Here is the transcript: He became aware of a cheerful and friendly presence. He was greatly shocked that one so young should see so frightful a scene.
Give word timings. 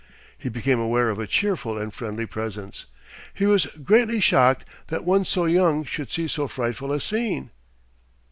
He 0.35 0.49
became 0.49 0.79
aware 0.79 1.11
of 1.11 1.19
a 1.19 1.27
cheerful 1.27 1.77
and 1.77 1.93
friendly 1.93 2.25
presence. 2.25 2.87
He 3.35 3.45
was 3.45 3.67
greatly 3.67 4.19
shocked 4.19 4.65
that 4.87 5.03
one 5.05 5.25
so 5.25 5.45
young 5.45 5.83
should 5.83 6.09
see 6.11 6.27
so 6.27 6.47
frightful 6.47 6.91
a 6.91 6.99
scene. 6.99 7.51